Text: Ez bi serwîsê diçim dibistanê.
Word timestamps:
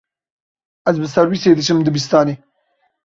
Ez 0.91 0.95
bi 1.01 1.07
serwîsê 1.15 1.51
diçim 1.57 1.79
dibistanê. 1.85 2.35